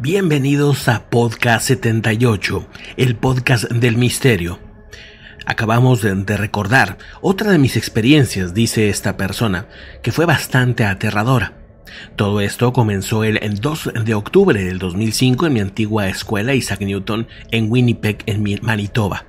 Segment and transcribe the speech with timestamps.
[0.00, 4.60] Bienvenidos a Podcast 78, el podcast del misterio.
[5.44, 9.66] Acabamos de, recordar otra de mis experiencias, dice esta persona,
[10.00, 11.54] que fue bastante aterradora.
[12.14, 17.26] Todo esto comenzó el 2 de octubre del 2005 en mi antigua escuela Isaac Newton
[17.50, 19.26] en Winnipeg, en Manitoba.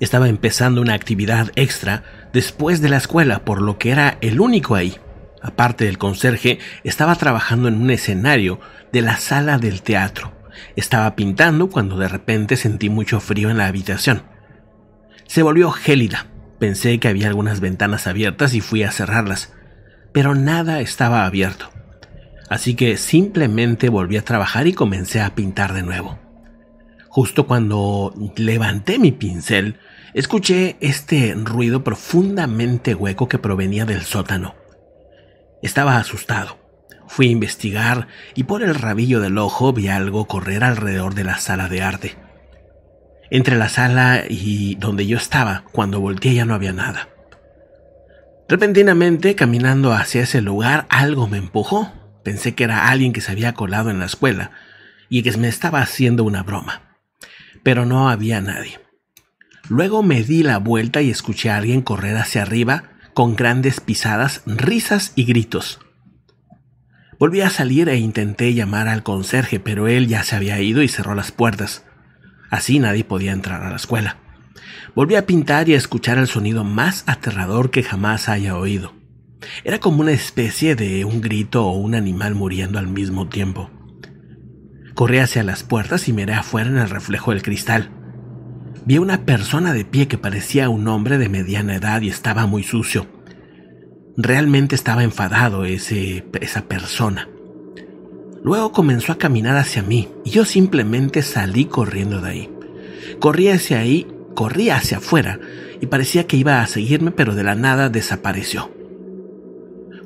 [0.00, 4.74] Estaba empezando una actividad extra después de la escuela, por lo que era el único
[4.74, 4.96] ahí.
[5.42, 8.60] Aparte del conserje, estaba trabajando en un escenario
[8.92, 10.32] de la sala del teatro.
[10.76, 14.22] Estaba pintando cuando de repente sentí mucho frío en la habitación.
[15.26, 16.26] Se volvió gélida.
[16.58, 19.52] Pensé que había algunas ventanas abiertas y fui a cerrarlas,
[20.12, 21.70] pero nada estaba abierto.
[22.48, 26.20] Así que simplemente volví a trabajar y comencé a pintar de nuevo.
[27.08, 29.78] Justo cuando levanté mi pincel,
[30.14, 34.61] escuché este ruido profundamente hueco que provenía del sótano.
[35.62, 36.58] Estaba asustado.
[37.06, 41.38] Fui a investigar y por el rabillo del ojo vi algo correr alrededor de la
[41.38, 42.16] sala de arte.
[43.30, 47.08] Entre la sala y donde yo estaba, cuando volteé ya no había nada.
[48.48, 51.92] Repentinamente, caminando hacia ese lugar, algo me empujó.
[52.24, 54.50] Pensé que era alguien que se había colado en la escuela
[55.08, 56.98] y que me estaba haciendo una broma.
[57.62, 58.80] Pero no había nadie.
[59.68, 64.42] Luego me di la vuelta y escuché a alguien correr hacia arriba con grandes pisadas,
[64.46, 65.80] risas y gritos.
[67.18, 70.88] Volví a salir e intenté llamar al conserje, pero él ya se había ido y
[70.88, 71.84] cerró las puertas.
[72.50, 74.18] Así nadie podía entrar a la escuela.
[74.94, 78.94] Volví a pintar y a escuchar el sonido más aterrador que jamás haya oído.
[79.64, 83.70] Era como una especie de un grito o un animal muriendo al mismo tiempo.
[84.94, 87.90] Corrí hacia las puertas y miré afuera en el reflejo del cristal.
[88.84, 92.46] Vi a una persona de pie que parecía un hombre de mediana edad y estaba
[92.46, 93.06] muy sucio.
[94.16, 97.28] Realmente estaba enfadado ese, esa persona.
[98.42, 102.50] Luego comenzó a caminar hacia mí y yo simplemente salí corriendo de ahí.
[103.20, 105.38] Corrí hacia ahí, corrí hacia afuera
[105.80, 108.72] y parecía que iba a seguirme pero de la nada desapareció.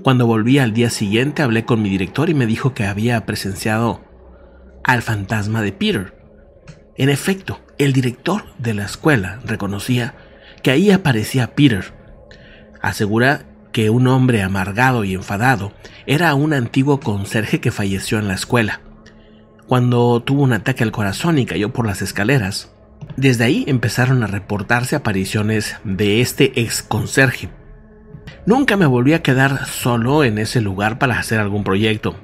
[0.03, 4.05] Cuando volví al día siguiente hablé con mi director y me dijo que había presenciado
[4.85, 6.16] al fantasma de Peter.
[6.99, 10.15] En efecto, el director de la escuela reconocía
[10.63, 11.93] que ahí aparecía Peter.
[12.81, 15.73] Asegura que un hombre amargado y enfadado
[16.07, 18.81] era un antiguo conserje que falleció en la escuela.
[19.67, 22.71] Cuando tuvo un ataque al corazón y cayó por las escaleras,
[23.17, 27.51] desde ahí empezaron a reportarse apariciones de este ex conserje.
[28.47, 32.17] Nunca me volví a quedar solo en ese lugar para hacer algún proyecto.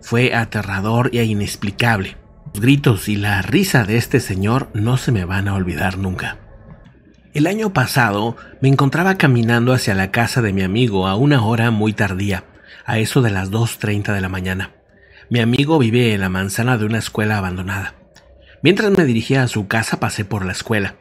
[0.00, 2.19] Fue aterrador e inexplicable.
[2.52, 6.38] Los gritos y la risa de este señor no se me van a olvidar nunca.
[7.32, 11.70] El año pasado me encontraba caminando hacia la casa de mi amigo a una hora
[11.70, 12.44] muy tardía,
[12.84, 14.72] a eso de las 2.30 de la mañana.
[15.30, 17.94] Mi amigo vive en la manzana de una escuela abandonada.
[18.62, 20.96] Mientras me dirigía a su casa pasé por la escuela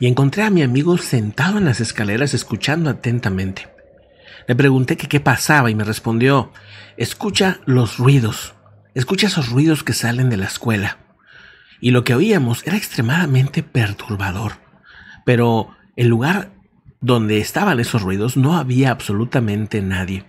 [0.00, 3.68] y encontré a mi amigo sentado en las escaleras escuchando atentamente.
[4.46, 6.52] Le pregunté qué pasaba y me respondió,
[6.98, 8.54] escucha los ruidos.
[8.94, 10.98] Escucha esos ruidos que salen de la escuela.
[11.80, 14.54] Y lo que oíamos era extremadamente perturbador.
[15.24, 16.50] Pero el lugar
[17.00, 20.24] donde estaban esos ruidos no había absolutamente nadie.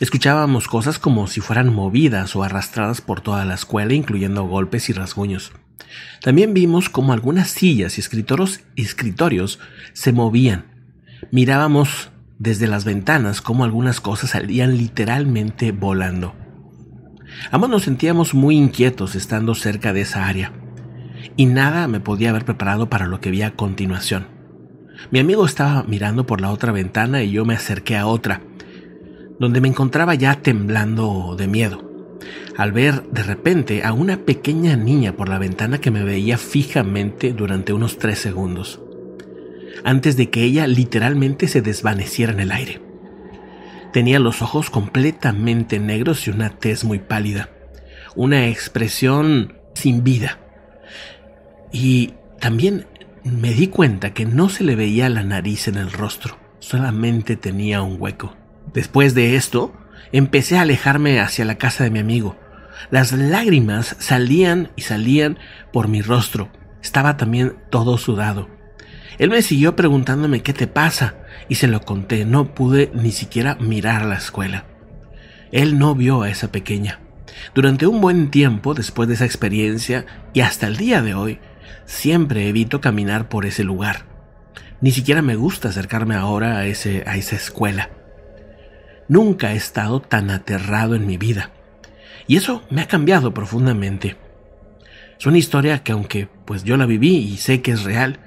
[0.00, 4.92] Escuchábamos cosas como si fueran movidas o arrastradas por toda la escuela, incluyendo golpes y
[4.92, 5.52] rasguños.
[6.20, 8.00] También vimos como algunas sillas y
[8.82, 9.58] escritorios
[9.92, 10.66] se movían.
[11.32, 16.34] Mirábamos desde las ventanas como algunas cosas salían literalmente volando.
[17.50, 20.52] Ambos nos sentíamos muy inquietos estando cerca de esa área,
[21.36, 24.26] y nada me podía haber preparado para lo que vi a continuación.
[25.10, 28.42] Mi amigo estaba mirando por la otra ventana y yo me acerqué a otra,
[29.38, 31.88] donde me encontraba ya temblando de miedo.
[32.56, 37.32] al ver de repente a una pequeña niña por la ventana que me veía fijamente
[37.32, 38.80] durante unos tres segundos,
[39.84, 42.87] antes de que ella literalmente se desvaneciera en el aire.
[43.98, 47.48] Tenía los ojos completamente negros y una tez muy pálida,
[48.14, 50.38] una expresión sin vida.
[51.72, 52.86] Y también
[53.24, 57.82] me di cuenta que no se le veía la nariz en el rostro, solamente tenía
[57.82, 58.36] un hueco.
[58.72, 59.74] Después de esto,
[60.12, 62.36] empecé a alejarme hacia la casa de mi amigo.
[62.92, 65.40] Las lágrimas salían y salían
[65.72, 66.52] por mi rostro.
[66.84, 68.48] Estaba también todo sudado.
[69.18, 71.14] Él me siguió preguntándome qué te pasa
[71.48, 72.24] y se lo conté.
[72.24, 74.66] No pude ni siquiera mirar la escuela.
[75.50, 77.00] Él no vio a esa pequeña.
[77.54, 81.38] Durante un buen tiempo después de esa experiencia y hasta el día de hoy,
[81.86, 84.04] siempre evito caminar por ese lugar.
[84.80, 87.90] Ni siquiera me gusta acercarme ahora a, ese, a esa escuela.
[89.08, 91.50] Nunca he estado tan aterrado en mi vida.
[92.26, 94.16] Y eso me ha cambiado profundamente.
[95.18, 98.20] Es una historia que aunque pues yo la viví y sé que es real,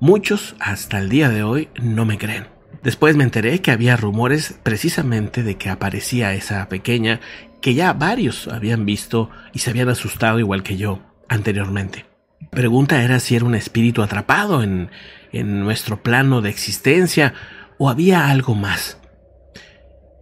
[0.00, 2.46] muchos hasta el día de hoy no me creen.
[2.82, 7.20] Después me enteré que había rumores precisamente de que aparecía esa pequeña
[7.60, 12.06] que ya varios habían visto y se habían asustado igual que yo anteriormente.
[12.40, 14.90] La pregunta era si era un espíritu atrapado en,
[15.32, 17.34] en nuestro plano de existencia
[17.78, 18.98] o había algo más.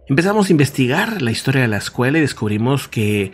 [0.07, 3.33] Empezamos a investigar la historia de la escuela y descubrimos que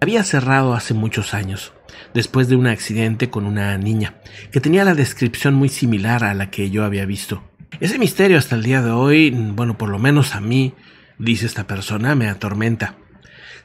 [0.00, 1.72] había cerrado hace muchos años,
[2.12, 4.14] después de un accidente con una niña,
[4.52, 7.42] que tenía la descripción muy similar a la que yo había visto.
[7.80, 10.74] Ese misterio hasta el día de hoy, bueno, por lo menos a mí,
[11.18, 12.96] dice esta persona, me atormenta.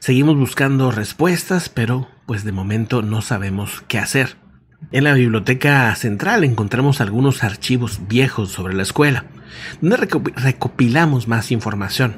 [0.00, 4.36] Seguimos buscando respuestas, pero pues de momento no sabemos qué hacer.
[4.92, 9.26] En la biblioteca central encontramos algunos archivos viejos sobre la escuela,
[9.80, 9.96] donde
[10.36, 12.16] recopilamos más información.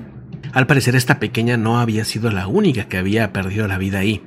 [0.53, 4.23] Al parecer esta pequeña no había sido la única que había perdido la vida ahí.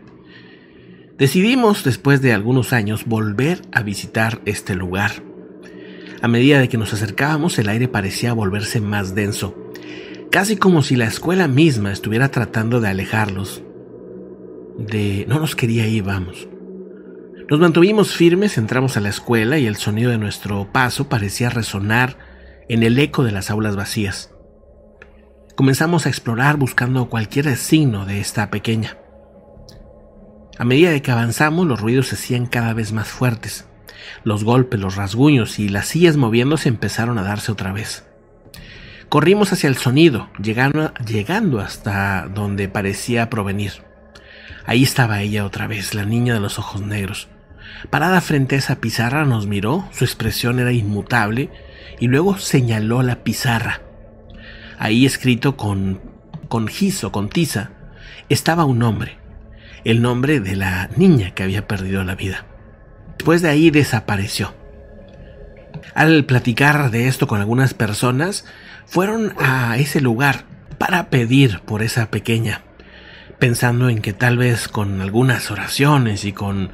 [1.17, 5.23] Decidimos, después de algunos años, volver a visitar este lugar.
[6.21, 9.55] A medida de que nos acercábamos, el aire parecía volverse más denso,
[10.29, 13.63] casi como si la escuela misma estuviera tratando de alejarlos.
[14.77, 15.25] De...
[15.29, 16.49] no nos quería ir, vamos.
[17.49, 22.17] Nos mantuvimos firmes, entramos a la escuela y el sonido de nuestro paso parecía resonar
[22.67, 24.31] en el eco de las aulas vacías.
[25.55, 28.97] Comenzamos a explorar buscando cualquier signo de esta pequeña.
[30.57, 33.65] A medida que avanzamos, los ruidos se hacían cada vez más fuertes.
[34.23, 38.05] Los golpes, los rasguños y las sillas moviéndose empezaron a darse otra vez.
[39.09, 43.73] Corrimos hacia el sonido, llegando, llegando hasta donde parecía provenir.
[44.65, 47.27] Ahí estaba ella otra vez, la niña de los ojos negros.
[47.89, 51.49] Parada frente a esa pizarra nos miró, su expresión era inmutable,
[51.99, 53.81] y luego señaló la pizarra.
[54.79, 56.01] Ahí escrito con,
[56.47, 57.71] con giso, con tiza,
[58.29, 59.17] estaba un nombre,
[59.85, 62.45] el nombre de la niña que había perdido la vida.
[63.17, 64.53] Después de ahí desapareció.
[65.93, 68.45] Al platicar de esto con algunas personas,
[68.85, 70.45] fueron a ese lugar
[70.77, 72.61] para pedir por esa pequeña,
[73.39, 76.71] pensando en que tal vez con algunas oraciones y con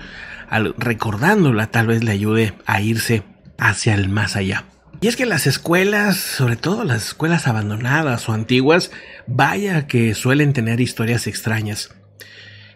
[0.78, 3.24] recordándola tal vez le ayude a irse
[3.58, 4.66] hacia el más allá.
[5.00, 8.92] Y es que las escuelas, sobre todo las escuelas abandonadas o antiguas,
[9.28, 11.96] vaya que suelen tener historias extrañas.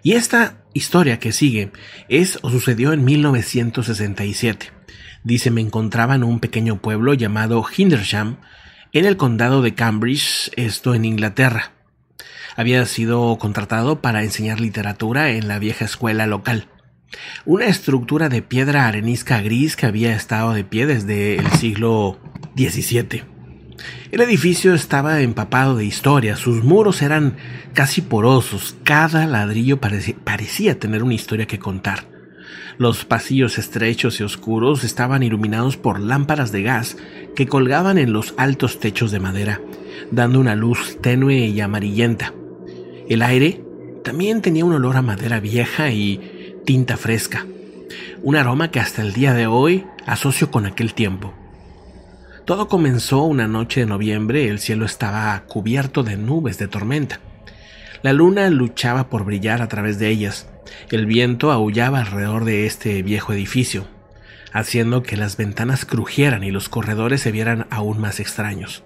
[0.06, 1.72] Y esta historia que sigue
[2.10, 4.72] es o sucedió en 1967.
[5.24, 8.38] Dice, me encontraba en un pequeño pueblo llamado Hindersham,
[8.94, 11.72] en el condado de Cambridge, esto en Inglaterra.
[12.56, 16.68] Había sido contratado para enseñar literatura en la vieja escuela local.
[17.44, 22.20] Una estructura de piedra arenisca gris que había estado de pie desde el siglo
[22.56, 23.35] XVII.
[24.12, 27.36] El edificio estaba empapado de historia, sus muros eran
[27.74, 32.06] casi porosos, cada ladrillo parecía, tener una historia que contar.
[32.78, 36.98] Los pasillos estrechos y oscuros estaban iluminados por lámparas de gas
[37.36, 39.62] que colgaban en los altos techos de madera,
[40.12, 42.34] dando una luz tenue y amarillenta.
[43.10, 43.64] El aire
[44.04, 47.46] también tenía un olor a madera vieja y tinta fresca,
[48.24, 51.34] un aroma que hasta el día de hoy asocio con aquel tiempo.
[52.46, 57.20] Todo comenzó una noche de noviembre, el cielo estaba cubierto de nubes de tormenta.
[58.04, 60.48] La luna luchaba por brillar a través de ellas,
[60.92, 63.88] el viento aullaba alrededor de este viejo edificio,
[64.54, 68.84] haciendo que las ventanas crujieran y los corredores se vieran aún más extraños.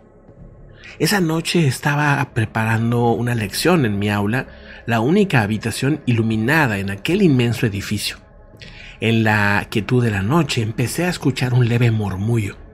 [0.97, 4.47] Esa noche estaba preparando una lección en mi aula
[4.85, 8.15] la única habitación iluminada en aquel inmenso edificio.
[9.01, 12.68] En la quietud de la noche empecé a escuchar un leve murmullo.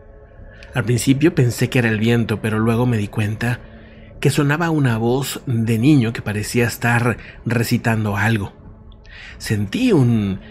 [0.76, 3.62] Al principio pensé que era el viento, pero luego me di cuenta
[4.20, 7.16] que sonaba una voz de niño que parecía estar
[7.46, 8.52] recitando algo.
[9.38, 10.42] Sentí una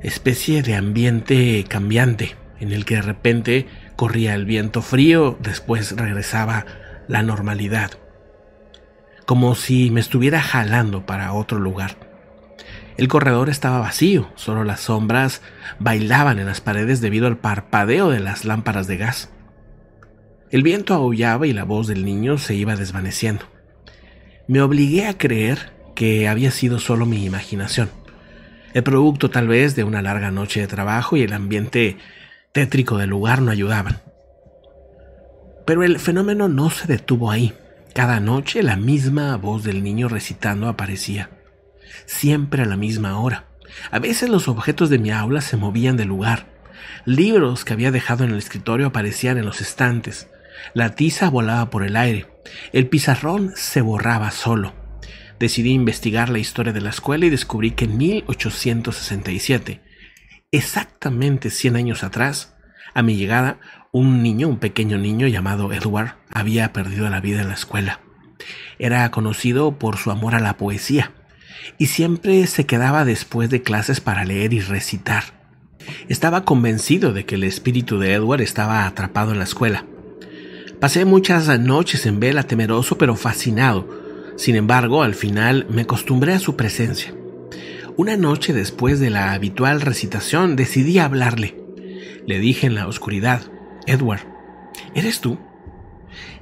[0.00, 6.64] especie de ambiente cambiante en el que de repente corría el viento frío, después regresaba
[7.08, 7.90] la normalidad,
[9.26, 11.96] como si me estuviera jalando para otro lugar.
[12.96, 15.42] El corredor estaba vacío, solo las sombras
[15.80, 19.32] bailaban en las paredes debido al parpadeo de las lámparas de gas.
[20.52, 23.46] El viento aullaba y la voz del niño se iba desvaneciendo.
[24.46, 27.88] Me obligué a creer que había sido solo mi imaginación,
[28.74, 31.96] el producto tal vez de una larga noche de trabajo y el ambiente
[32.52, 34.02] tétrico del lugar no ayudaban.
[35.64, 37.54] Pero el fenómeno no se detuvo ahí.
[37.94, 41.30] Cada noche la misma voz del niño recitando aparecía,
[42.04, 43.46] siempre a la misma hora.
[43.90, 46.44] A veces los objetos de mi aula se movían de lugar.
[47.06, 50.28] Libros que había dejado en el escritorio aparecían en los estantes.
[50.74, 52.26] La tiza volaba por el aire.
[52.72, 54.74] El pizarrón se borraba solo.
[55.38, 59.80] Decidí investigar la historia de la escuela y descubrí que en 1867,
[60.52, 62.54] exactamente 100 años atrás,
[62.94, 63.58] a mi llegada,
[63.90, 68.00] un niño, un pequeño niño llamado Edward, había perdido la vida en la escuela.
[68.78, 71.12] Era conocido por su amor a la poesía
[71.78, 75.24] y siempre se quedaba después de clases para leer y recitar.
[76.08, 79.84] Estaba convencido de que el espíritu de Edward estaba atrapado en la escuela.
[80.82, 83.88] Pasé muchas noches en vela temeroso pero fascinado.
[84.36, 87.14] Sin embargo, al final me acostumbré a su presencia.
[87.96, 91.56] Una noche después de la habitual recitación decidí hablarle.
[92.26, 93.42] Le dije en la oscuridad,
[93.86, 94.22] Edward,
[94.92, 95.38] ¿eres tú?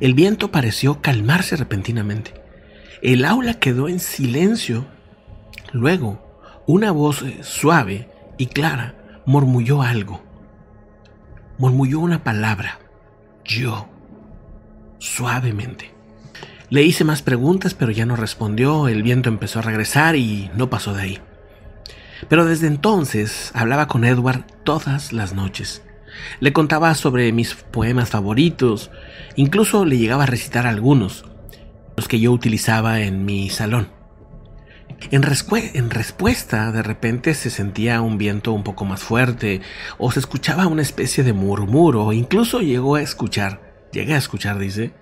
[0.00, 2.32] El viento pareció calmarse repentinamente.
[3.02, 4.86] El aula quedó en silencio.
[5.70, 10.22] Luego, una voz suave y clara murmulló algo.
[11.58, 12.78] Murmulló una palabra.
[13.44, 13.86] Yo
[15.00, 15.92] suavemente.
[16.68, 20.70] Le hice más preguntas, pero ya no respondió, el viento empezó a regresar y no
[20.70, 21.18] pasó de ahí.
[22.28, 25.82] Pero desde entonces hablaba con Edward todas las noches.
[26.38, 28.92] Le contaba sobre mis poemas favoritos,
[29.34, 31.24] incluso le llegaba a recitar algunos,
[31.96, 33.88] los que yo utilizaba en mi salón.
[35.10, 39.60] En, respuesta, de repente se sentía un viento un poco más fuerte,
[39.98, 44.92] o se escuchaba una especie de murmuro, incluso llegó a escuchar llegué a escuchar, dice,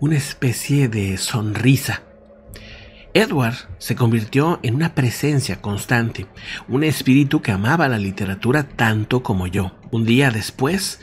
[0.00, 2.02] una especie de sonrisa.
[3.14, 6.26] Edward se convirtió en una presencia constante,
[6.68, 9.72] un espíritu que amaba la literatura tanto como yo.
[9.90, 11.00] Un día después,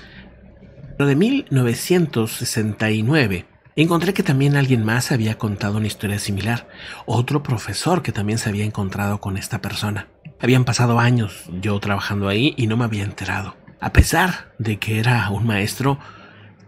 [0.98, 3.46] lo de 1969,
[3.76, 6.70] encontré que también alguien más había contado una historia similar,
[7.06, 10.08] otro profesor que también se había encontrado con esta persona.
[10.40, 13.58] Habían pasado años yo trabajando ahí y no me había enterado.
[13.82, 16.00] A pesar de que era un maestro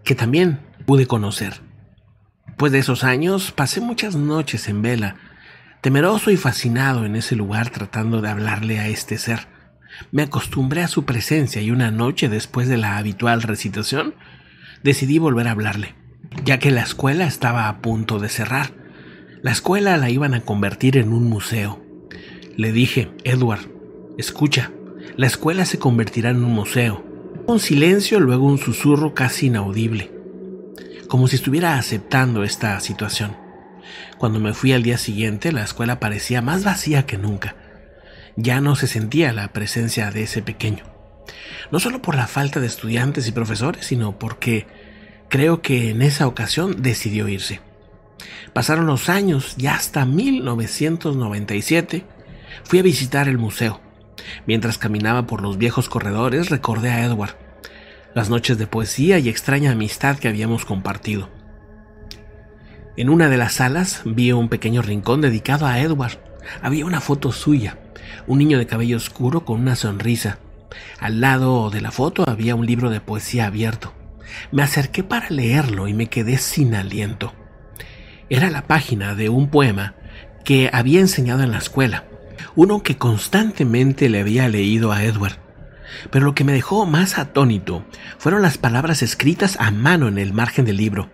[0.07, 1.59] que también pude conocer.
[2.55, 5.17] Pues de esos años pasé muchas noches en vela,
[5.81, 9.49] temeroso y fascinado en ese lugar tratando de hablarle a este ser.
[10.13, 14.15] Me acostumbré a su presencia y una noche después de la habitual recitación
[14.81, 15.95] decidí volver a hablarle,
[16.45, 18.71] ya que la escuela estaba a punto de cerrar.
[19.41, 21.83] La escuela la iban a convertir en un museo.
[22.55, 23.69] Le dije, Edward,
[24.17, 24.71] escucha,
[25.17, 27.06] la escuela se convertirá en un museo.
[27.47, 30.11] Un silencio, luego un susurro casi inaudible,
[31.07, 33.37] como si estuviera aceptando esta situación.
[34.17, 37.55] Cuando me fui al día siguiente, la escuela parecía más vacía que nunca.
[38.35, 40.83] Ya no se sentía la presencia de ese pequeño.
[41.71, 44.67] No solo por la falta de estudiantes y profesores, sino porque
[45.29, 47.61] creo que en esa ocasión decidió irse.
[48.51, 52.03] Pasaron los años y hasta 1997
[52.65, 53.87] fui a visitar el museo.
[54.45, 57.36] Mientras caminaba por los viejos corredores recordé a Edward,
[58.13, 61.29] las noches de poesía y extraña amistad que habíamos compartido.
[62.95, 66.17] En una de las salas vi un pequeño rincón dedicado a Edward.
[66.62, 67.77] Había una foto suya,
[68.25, 70.39] un niño de cabello oscuro con una sonrisa.
[71.00, 73.93] Al lado de la foto había un libro de poesía abierto.
[74.51, 77.33] Me acerqué para leerlo y me quedé sin aliento.
[78.29, 79.93] Era la página de un poema
[80.43, 82.05] que había enseñado en la escuela
[82.57, 85.37] uno que constantemente le había leído a Edward.
[86.11, 87.85] Pero lo que me dejó más atónito
[88.17, 91.09] fueron las palabras escritas a mano en el margen del libro.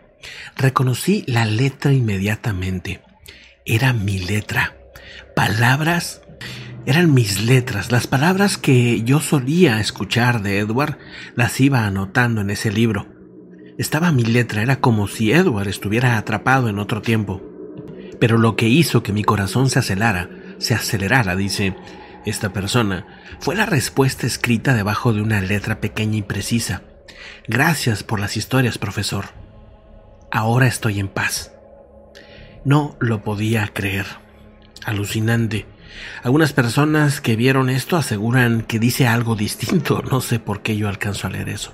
[0.55, 3.01] Reconocí la letra inmediatamente.
[3.65, 4.77] Era mi letra.
[5.35, 6.21] Palabras
[6.85, 7.91] eran mis letras.
[7.91, 10.97] Las palabras que yo solía escuchar de Edward
[11.35, 13.05] las iba anotando en ese libro.
[13.77, 17.41] Estaba mi letra, era como si Edward estuviera atrapado en otro tiempo.
[18.17, 20.29] Pero lo que hizo que mi corazón se acelerara
[20.63, 21.75] se acelerara, dice
[22.25, 23.05] esta persona,
[23.39, 26.83] fue la respuesta escrita debajo de una letra pequeña y precisa.
[27.47, 29.25] Gracias por las historias, profesor.
[30.31, 31.51] Ahora estoy en paz.
[32.63, 34.05] No lo podía creer.
[34.85, 35.65] Alucinante.
[36.23, 40.01] Algunas personas que vieron esto aseguran que dice algo distinto.
[40.09, 41.73] No sé por qué yo alcanzo a leer eso.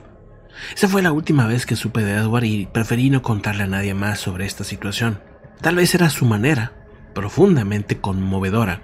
[0.75, 3.93] Esa fue la última vez que supe de Edward y preferí no contarle a nadie
[3.93, 5.21] más sobre esta situación.
[5.61, 6.73] Tal vez era su manera,
[7.13, 8.81] profundamente conmovedora,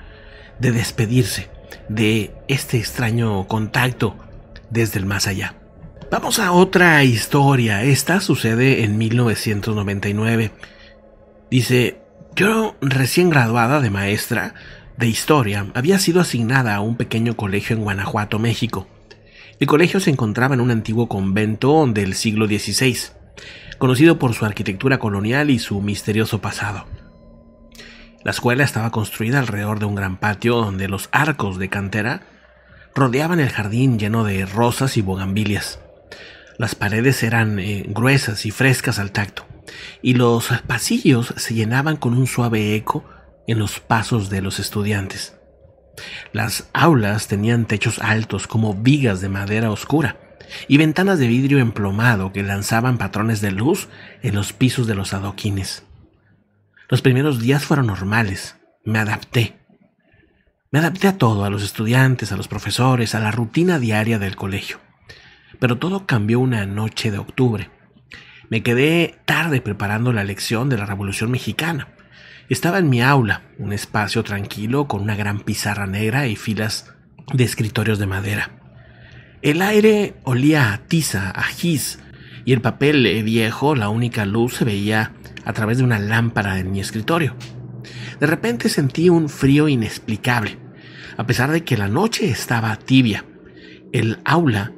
[0.60, 1.50] de despedirse
[1.90, 4.16] de este extraño contacto
[4.70, 5.56] desde el más allá.
[6.12, 7.84] Vamos a otra historia.
[7.84, 10.52] Esta sucede en 1999.
[11.50, 11.98] Dice,
[12.36, 14.54] yo recién graduada de maestra
[14.98, 18.88] de historia había sido asignada a un pequeño colegio en Guanajuato, México.
[19.60, 22.98] El colegio se encontraba en un antiguo convento del siglo XVI,
[23.78, 26.86] conocido por su arquitectura colonial y su misterioso pasado.
[28.26, 32.24] La escuela estaba construida alrededor de un gran patio donde los arcos de cantera
[32.96, 35.80] rodeaban el jardín lleno de rosas y bogambilias.
[36.58, 39.46] Las paredes eran eh, gruesas y frescas al tacto,
[40.02, 43.06] y los pasillos se llenaban con un suave eco
[43.46, 45.38] en los pasos de los estudiantes.
[46.34, 50.18] Las aulas tenían techos altos como vigas de madera oscura
[50.68, 53.88] y ventanas de vidrio emplomado que lanzaban patrones de luz
[54.24, 55.85] en los pisos de los adoquines.
[56.88, 58.58] Los primeros días fueron normales.
[58.84, 59.58] Me adapté.
[60.70, 64.36] Me adapté a todo, a los estudiantes, a los profesores, a la rutina diaria del
[64.36, 64.80] colegio.
[65.60, 67.72] Pero todo cambió una noche de octubre.
[68.50, 71.88] Me quedé tarde preparando la lección de la Revolución Mexicana.
[72.50, 76.94] Estaba en mi aula, un espacio tranquilo con una gran pizarra negra y filas
[77.34, 78.52] de escritorios de madera.
[79.42, 82.00] El aire olía a tiza, a gis,
[82.46, 85.14] y el papel viejo, la única luz, se veía
[85.46, 87.36] a través de una lámpara en mi escritorio.
[88.20, 90.58] De repente sentí un frío inexplicable,
[91.18, 93.26] a pesar de que la noche estaba tibia.
[93.92, 94.74] El aula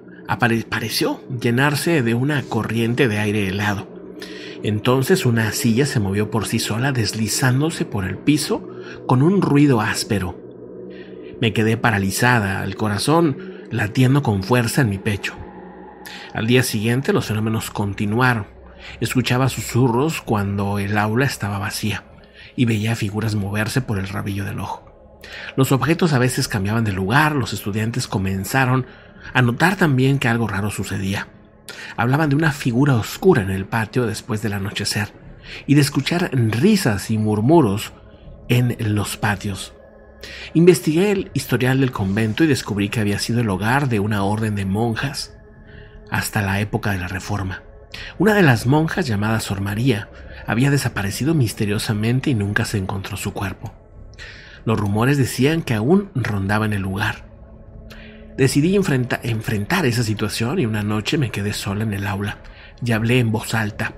[0.69, 3.88] pareció llenarse de una corriente de aire helado.
[4.63, 8.67] Entonces una silla se movió por sí sola deslizándose por el piso
[9.07, 10.38] con un ruido áspero.
[11.39, 13.38] Me quedé paralizada, el corazón
[13.71, 15.36] latiendo con fuerza en mi pecho.
[16.34, 18.57] Al día siguiente los fenómenos continuaron.
[18.99, 22.03] Escuchaba susurros cuando el aula estaba vacía
[22.55, 25.19] y veía figuras moverse por el rabillo del ojo.
[25.55, 28.85] Los objetos a veces cambiaban de lugar, los estudiantes comenzaron
[29.33, 31.27] a notar también que algo raro sucedía.
[31.95, 35.11] Hablaban de una figura oscura en el patio después del anochecer
[35.65, 37.93] y de escuchar risas y murmuros
[38.47, 39.73] en los patios.
[40.53, 44.55] Investigué el historial del convento y descubrí que había sido el hogar de una orden
[44.55, 45.37] de monjas
[46.09, 47.63] hasta la época de la Reforma.
[48.17, 50.10] Una de las monjas llamada Sor María
[50.45, 53.73] había desaparecido misteriosamente y nunca se encontró su cuerpo.
[54.65, 57.26] Los rumores decían que aún rondaba en el lugar.
[58.38, 62.38] Decidí enfrentar esa situación y una noche me quedé sola en el aula
[62.84, 63.93] y hablé en voz alta.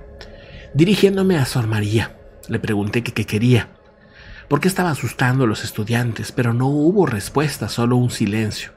[0.72, 2.16] Dirigiéndome a Sor María,
[2.48, 3.68] le pregunté qué quería,
[4.48, 8.72] porque estaba asustando a los estudiantes, pero no hubo respuesta, solo un silencio.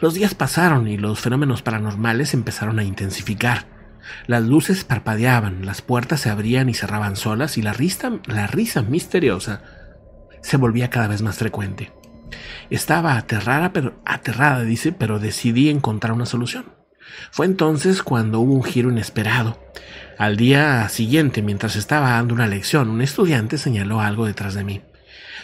[0.00, 3.77] Los días pasaron y los fenómenos paranormales empezaron a intensificar.
[4.26, 8.82] Las luces parpadeaban, las puertas se abrían y cerraban solas y la risa, la risa
[8.82, 9.62] misteriosa
[10.40, 11.92] se volvía cada vez más frecuente.
[12.70, 16.66] Estaba aterrada, pero aterrada, dice, pero decidí encontrar una solución.
[17.30, 19.58] Fue entonces cuando hubo un giro inesperado.
[20.18, 24.82] Al día siguiente, mientras estaba dando una lección, un estudiante señaló algo detrás de mí.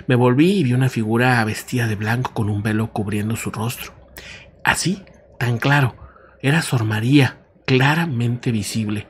[0.06, 3.92] Me volví y vi una figura vestida de blanco con un velo cubriendo su rostro.
[4.64, 5.04] Así,
[5.38, 5.96] tan claro,
[6.40, 9.08] era Sor María, claramente visible.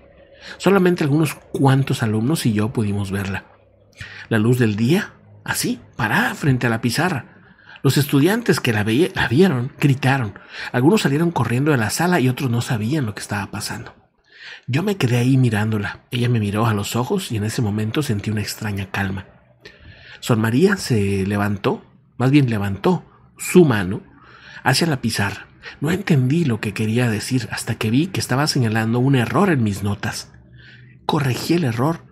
[0.59, 3.45] Solamente algunos cuantos alumnos y yo pudimos verla.
[4.29, 5.15] La luz del día,
[5.45, 7.27] así, parada frente a la pizarra.
[7.83, 10.39] Los estudiantes que la, la vieron gritaron.
[10.73, 13.95] Algunos salieron corriendo de la sala y otros no sabían lo que estaba pasando.
[14.67, 16.01] Yo me quedé ahí mirándola.
[16.11, 19.27] Ella me miró a los ojos y en ese momento sentí una extraña calma.
[20.21, 21.85] Sor María se levantó,
[22.17, 23.05] más bien levantó
[23.37, 24.03] su mano
[24.63, 25.49] hacia la pizarra.
[25.81, 29.63] No entendí lo que quería decir hasta que vi que estaba señalando un error en
[29.63, 30.33] mis notas.
[31.07, 32.05] Corregí el error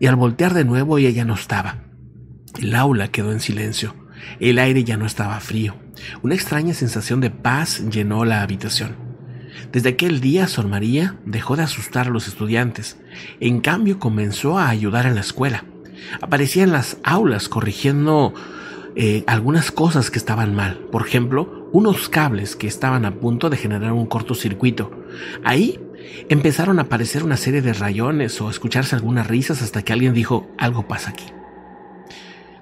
[0.00, 1.84] y al voltear de nuevo ella ya no estaba.
[2.58, 3.94] El aula quedó en silencio.
[4.40, 5.76] El aire ya no estaba frío.
[6.22, 8.96] Una extraña sensación de paz llenó la habitación.
[9.72, 12.98] Desde aquel día, Sor María dejó de asustar a los estudiantes.
[13.40, 15.64] En cambio, comenzó a ayudar en la escuela.
[16.20, 18.34] Aparecía en las aulas corrigiendo
[18.96, 20.78] eh, algunas cosas que estaban mal.
[20.92, 24.92] Por ejemplo, unos cables que estaban a punto de generar un cortocircuito.
[25.42, 25.80] Ahí
[26.28, 30.14] empezaron a aparecer una serie de rayones o a escucharse algunas risas hasta que alguien
[30.14, 31.24] dijo, algo pasa aquí.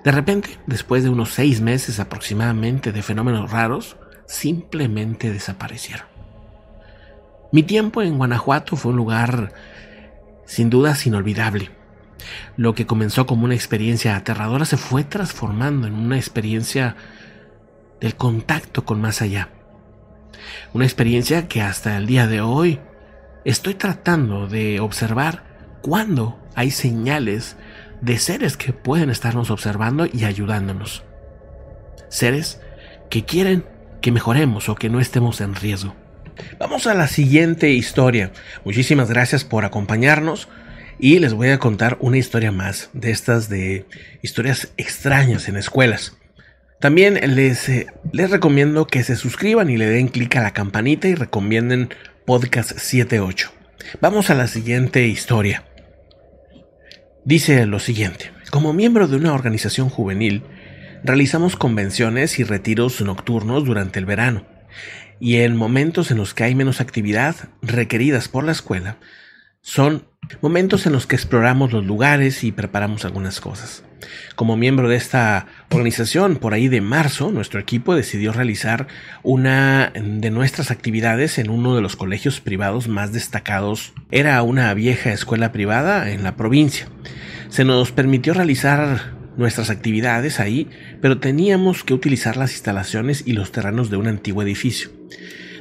[0.02, 6.06] De repente, después de unos seis meses aproximadamente de fenómenos raros, simplemente desaparecieron.
[7.52, 9.52] Mi tiempo en Guanajuato fue un lugar
[10.46, 11.70] sin dudas inolvidable.
[12.56, 16.96] Lo que comenzó como una experiencia aterradora se fue transformando en una experiencia
[18.02, 19.48] del contacto con más allá.
[20.74, 22.80] Una experiencia que hasta el día de hoy
[23.44, 25.44] estoy tratando de observar
[25.82, 27.56] cuando hay señales
[28.00, 31.04] de seres que pueden estarnos observando y ayudándonos.
[32.08, 32.60] Seres
[33.08, 33.64] que quieren
[34.00, 35.94] que mejoremos o que no estemos en riesgo.
[36.58, 38.32] Vamos a la siguiente historia.
[38.64, 40.48] Muchísimas gracias por acompañarnos
[40.98, 43.86] y les voy a contar una historia más de estas de
[44.22, 46.16] historias extrañas en escuelas.
[46.82, 51.06] También les, eh, les recomiendo que se suscriban y le den clic a la campanita
[51.06, 51.90] y recomienden
[52.26, 53.52] podcast 78.
[54.00, 55.62] Vamos a la siguiente historia.
[57.24, 60.42] Dice lo siguiente, como miembro de una organización juvenil,
[61.04, 64.44] realizamos convenciones y retiros nocturnos durante el verano,
[65.20, 68.96] y en momentos en los que hay menos actividad requeridas por la escuela,
[69.62, 70.04] son
[70.40, 73.84] momentos en los que exploramos los lugares y preparamos algunas cosas.
[74.34, 78.88] Como miembro de esta organización, por ahí de marzo, nuestro equipo decidió realizar
[79.22, 83.92] una de nuestras actividades en uno de los colegios privados más destacados.
[84.10, 86.88] Era una vieja escuela privada en la provincia.
[87.48, 90.68] Se nos permitió realizar nuestras actividades ahí,
[91.00, 94.90] pero teníamos que utilizar las instalaciones y los terrenos de un antiguo edificio.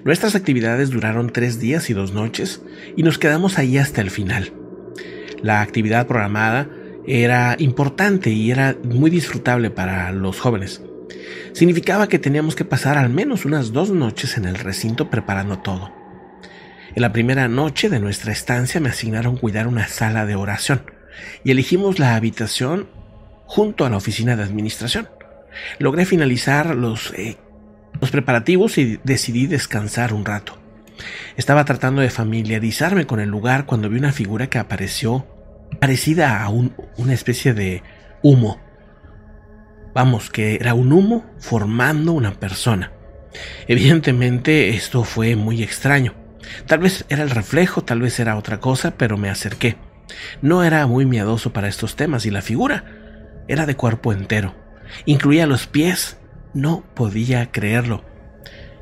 [0.04, 2.62] Nuestras actividades duraron tres días y dos noches
[2.98, 4.52] y nos quedamos ahí hasta el final.
[5.44, 6.70] La actividad programada
[7.06, 10.82] era importante y era muy disfrutable para los jóvenes.
[11.54, 15.94] Significaba que teníamos que pasar al menos unas dos noches en el recinto preparando todo.
[16.96, 20.84] En la primera noche de nuestra estancia me asignaron cuidar una sala de oración
[21.44, 22.88] y elegimos la habitación
[23.46, 25.10] junto a la oficina de administración.
[25.78, 27.38] Logré finalizar los eh,
[28.00, 30.58] los preparativos y decidí descansar un rato.
[31.36, 35.28] Estaba tratando de familiarizarme con el lugar cuando vi una figura que apareció
[35.80, 37.84] parecida a una especie de
[38.22, 38.60] humo.
[39.94, 42.92] Vamos, que era un humo formando una persona.
[43.68, 46.14] Evidentemente esto fue muy extraño.
[46.66, 49.78] Tal vez era el reflejo, tal vez era otra cosa, pero me acerqué.
[50.42, 52.84] No era muy miedoso para estos temas y la figura
[53.48, 54.56] era de cuerpo entero.
[55.06, 56.18] Incluía los pies
[56.54, 58.04] no podía creerlo.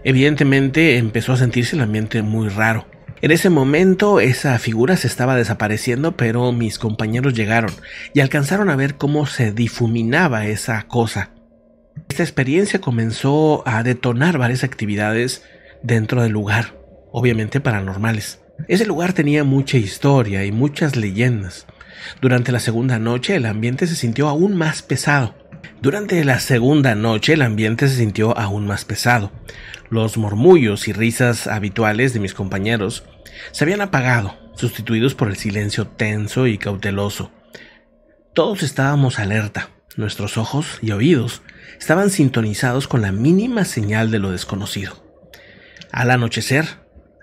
[0.03, 2.86] Evidentemente empezó a sentirse el ambiente muy raro.
[3.21, 7.71] En ese momento esa figura se estaba desapareciendo, pero mis compañeros llegaron
[8.13, 11.32] y alcanzaron a ver cómo se difuminaba esa cosa.
[12.08, 15.43] Esta experiencia comenzó a detonar varias actividades
[15.84, 16.77] dentro del lugar,
[17.12, 18.39] obviamente paranormales.
[18.67, 21.67] Ese lugar tenía mucha historia y muchas leyendas.
[22.21, 25.36] Durante la segunda noche el ambiente se sintió aún más pesado.
[25.82, 29.32] Durante la segunda noche el ambiente se sintió aún más pesado.
[29.89, 33.04] Los murmullos y risas habituales de mis compañeros
[33.52, 37.32] se habían apagado, sustituidos por el silencio tenso y cauteloso.
[38.34, 41.41] Todos estábamos alerta, nuestros ojos y oídos
[41.80, 45.04] estaban sintonizados con la mínima señal de lo desconocido.
[45.91, 46.65] Al anochecer,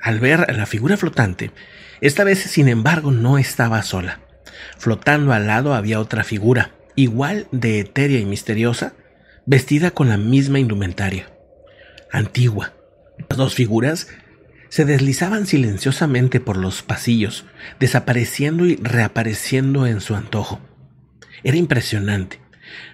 [0.01, 1.53] al ver la figura flotante,
[2.01, 4.21] esta vez sin embargo no estaba sola.
[4.79, 8.95] Flotando al lado había otra figura, igual de etérea y misteriosa,
[9.47, 11.31] vestida con la misma indumentaria.
[12.11, 12.73] Antigua.
[13.29, 14.09] Las dos figuras
[14.69, 17.45] se deslizaban silenciosamente por los pasillos,
[17.79, 20.61] desapareciendo y reapareciendo en su antojo.
[21.45, 22.41] Era impresionante.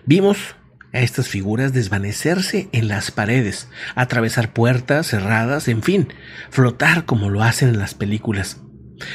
[0.04, 0.56] Vimos
[0.92, 6.08] a estas figuras desvanecerse en las paredes, atravesar puertas cerradas, en fin,
[6.50, 8.60] flotar como lo hacen en las películas.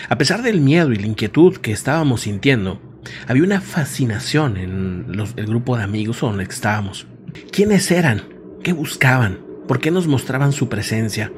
[0.10, 2.82] A pesar del miedo y la inquietud que estábamos sintiendo,
[3.28, 5.06] había una fascinación en
[5.36, 7.08] el grupo de amigos donde estábamos.
[7.52, 8.24] ¿Quiénes eran?
[8.64, 9.40] ¿Qué buscaban?
[9.68, 11.32] ¿Por qué nos mostraban su presencia?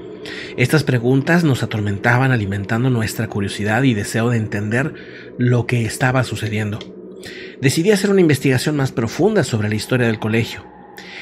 [0.58, 4.93] Estas preguntas nos atormentaban alimentando nuestra curiosidad y deseo de entender
[5.38, 6.80] lo que estaba sucediendo.
[7.62, 10.65] Decidí hacer una investigación más profunda sobre la historia del colegio.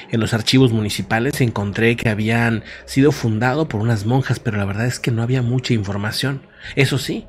[0.09, 4.85] En los archivos municipales encontré que habían sido fundado por unas monjas, pero la verdad
[4.85, 6.41] es que no había mucha información.
[6.75, 7.25] Eso sí,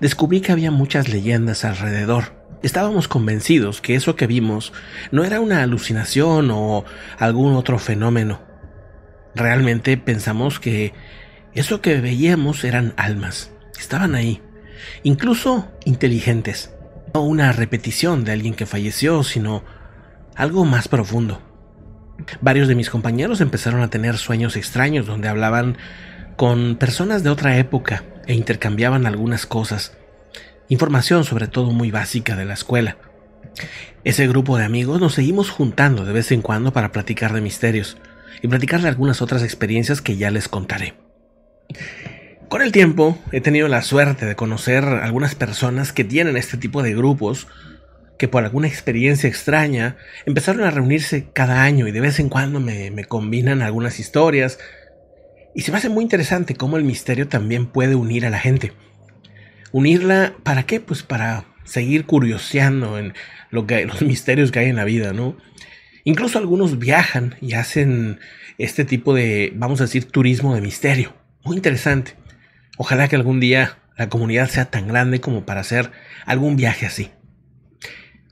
[0.00, 2.39] descubrí que había muchas leyendas alrededor.
[2.62, 4.74] Estábamos convencidos que eso que vimos
[5.12, 6.84] no era una alucinación o
[7.18, 8.42] algún otro fenómeno.
[9.34, 10.92] Realmente pensamos que
[11.54, 13.50] eso que veíamos eran almas.
[13.78, 14.42] Estaban ahí,
[15.02, 16.74] incluso inteligentes.
[17.14, 19.64] No una repetición de alguien que falleció, sino
[20.36, 21.40] algo más profundo.
[22.42, 25.78] Varios de mis compañeros empezaron a tener sueños extraños donde hablaban
[26.36, 29.96] con personas de otra época e intercambiaban algunas cosas
[30.70, 32.96] información sobre todo muy básica de la escuela.
[34.04, 37.98] Ese grupo de amigos nos seguimos juntando de vez en cuando para platicar de misterios
[38.40, 40.94] y platicar de algunas otras experiencias que ya les contaré.
[42.48, 46.82] Con el tiempo he tenido la suerte de conocer algunas personas que tienen este tipo
[46.82, 47.48] de grupos
[48.16, 52.60] que por alguna experiencia extraña empezaron a reunirse cada año y de vez en cuando
[52.60, 54.58] me, me combinan algunas historias.
[55.54, 58.72] Y se me hace muy interesante cómo el misterio también puede unir a la gente.
[59.72, 60.80] Unirla, ¿para qué?
[60.80, 63.14] Pues para seguir curioseando en
[63.50, 65.36] lo que, los misterios que hay en la vida, ¿no?
[66.04, 68.20] Incluso algunos viajan y hacen
[68.58, 71.14] este tipo de, vamos a decir, turismo de misterio.
[71.44, 72.14] Muy interesante.
[72.78, 75.90] Ojalá que algún día la comunidad sea tan grande como para hacer
[76.24, 77.10] algún viaje así.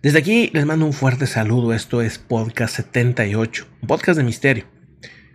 [0.03, 1.75] Desde aquí les mando un fuerte saludo.
[1.75, 4.65] Esto es Podcast 78, un podcast de misterio.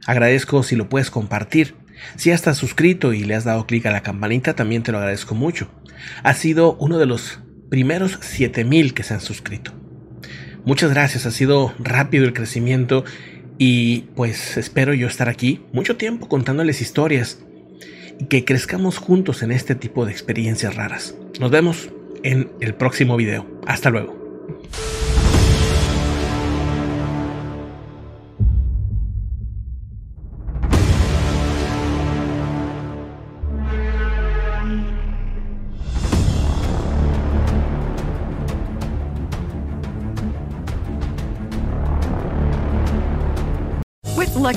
[0.05, 1.75] Agradezco si lo puedes compartir.
[2.15, 4.97] Si ya estás suscrito y le has dado clic a la campanita, también te lo
[4.99, 5.69] agradezco mucho.
[6.23, 7.39] Ha sido uno de los
[7.69, 9.73] primeros 7000 que se han suscrito.
[10.65, 13.03] Muchas gracias, ha sido rápido el crecimiento
[13.57, 17.39] y pues espero yo estar aquí mucho tiempo contándoles historias
[18.19, 21.15] y que crezcamos juntos en este tipo de experiencias raras.
[21.39, 21.89] Nos vemos
[22.23, 23.45] en el próximo video.
[23.67, 24.23] Hasta luego.